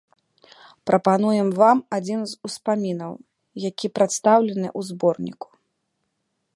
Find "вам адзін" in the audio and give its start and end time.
1.59-2.21